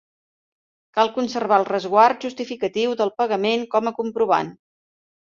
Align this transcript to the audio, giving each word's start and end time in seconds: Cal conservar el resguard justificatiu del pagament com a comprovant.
Cal 0.99 1.09
conservar 1.17 1.59
el 1.61 1.67
resguard 1.67 2.25
justificatiu 2.27 2.95
del 3.01 3.11
pagament 3.19 3.67
com 3.75 3.91
a 3.91 3.93
comprovant. 3.99 4.51